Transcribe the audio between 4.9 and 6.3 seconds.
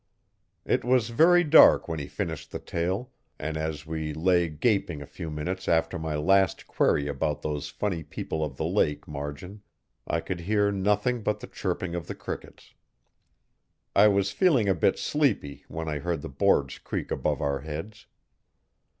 a few minutes after my